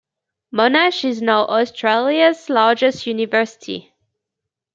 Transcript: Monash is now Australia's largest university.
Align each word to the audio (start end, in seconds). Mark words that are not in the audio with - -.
Monash 0.51 1.05
is 1.05 1.21
now 1.21 1.41
Australia's 1.45 2.49
largest 2.49 3.05
university. 3.05 3.93